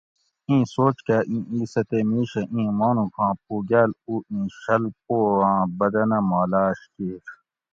[0.47, 6.19] ایں سوچ کاۤ ایں ایسہ تے میشہ ایں مانوچاں پوگال او ایں شُل پواۤں بدنہ
[6.29, 7.23] مالۤاش کیر